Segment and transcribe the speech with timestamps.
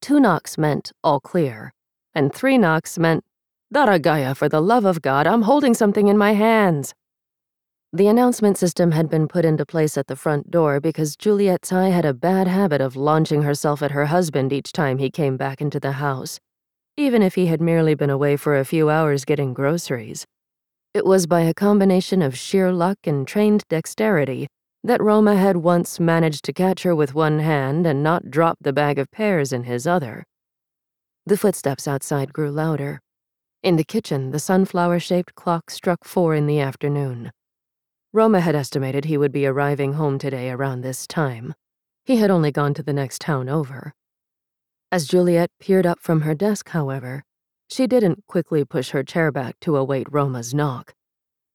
[0.00, 1.72] Two knocks meant all clear,
[2.14, 3.24] and three knocks meant,
[3.74, 6.94] dorogaya, for the love of God, I'm holding something in my hands.
[7.92, 11.88] The announcement system had been put into place at the front door because Juliette Cai
[11.88, 15.60] had a bad habit of launching herself at her husband each time he came back
[15.60, 16.38] into the house,
[16.96, 20.26] even if he had merely been away for a few hours getting groceries.
[20.94, 24.48] It was by a combination of sheer luck and trained dexterity
[24.84, 28.72] that Roma had once managed to catch her with one hand and not drop the
[28.72, 30.24] bag of pears in his other.
[31.26, 33.00] The footsteps outside grew louder.
[33.62, 37.32] In the kitchen, the sunflower shaped clock struck four in the afternoon.
[38.12, 41.54] Roma had estimated he would be arriving home today around this time.
[42.04, 43.92] He had only gone to the next town over.
[44.90, 47.24] As Juliette peered up from her desk, however,
[47.68, 50.94] she didn't quickly push her chair back to await Roma's knock.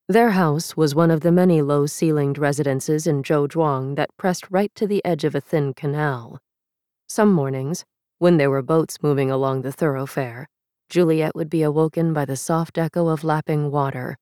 [0.10, 4.70] Their house was one of the many low ceilinged residences in Zhouzhuang that pressed right
[4.76, 6.40] to the edge of a thin canal.
[7.08, 7.86] Some mornings,
[8.20, 10.50] when there were boats moving along the thoroughfare,
[10.90, 14.18] Juliette would be awoken by the soft echo of lapping water.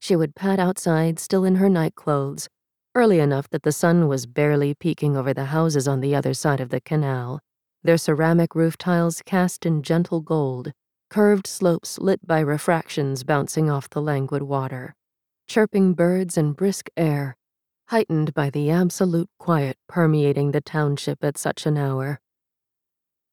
[0.00, 2.48] She would pad outside, still in her nightclothes,
[2.94, 6.62] early enough that the sun was barely peeking over the houses on the other side
[6.62, 7.40] of the canal,
[7.84, 10.72] their ceramic roof tiles cast in gentle gold,
[11.10, 14.94] curved slopes lit by refractions bouncing off the languid water
[15.46, 17.36] chirping birds and brisk air,
[17.88, 22.20] heightened by the absolute quiet permeating the township at such an hour.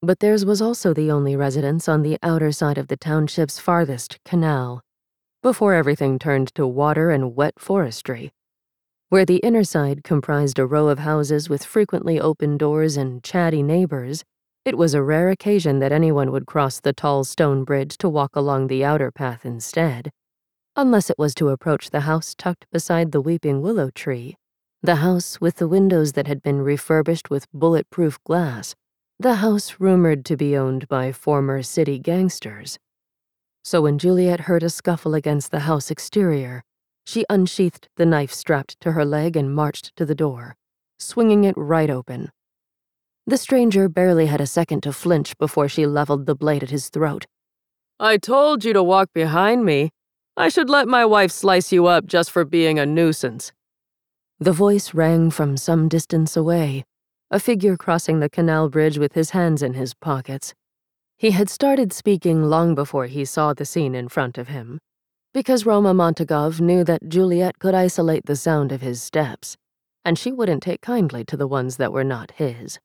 [0.02, 4.20] But theirs was also the only residence on the outer side of the township's farthest
[4.23, 4.81] canal,
[5.42, 8.31] before everything turned to water and wet forestry.
[9.09, 13.64] Where the inner side comprised a row of houses with frequently open doors and chatty
[13.64, 14.23] neighbors,
[14.66, 18.36] it was a rare occasion that anyone would cross the tall stone bridge to walk
[18.36, 20.11] along the outer path instead
[20.75, 24.35] unless it was to approach the house tucked beside the weeping willow tree,
[24.81, 28.75] the house with the windows that had been refurbished with bulletproof glass,
[29.19, 32.77] the house rumored to be owned by former city gangsters.
[33.63, 36.63] So when Juliette heard a scuffle against the house exterior,
[37.05, 40.55] she unsheathed the knife strapped to her leg and marched to the door,
[40.99, 42.31] swinging it right open.
[43.25, 46.89] The stranger barely had a second to flinch before she leveled the blade at his
[46.89, 47.25] throat.
[47.99, 49.92] I told you to walk behind me,
[50.36, 53.52] I should let my wife slice you up just for being a nuisance.
[54.39, 56.86] The voice rang from some distance away,
[57.30, 60.55] a figure crossing the canal bridge with his hands in his pockets.
[61.17, 64.80] He had started speaking long before he saw the scene in front of him,
[65.36, 69.55] because Roma Montagov knew that Juliette could isolate the sound of his steps,
[70.04, 72.80] and she wouldn't take kindly to the ones that were not his.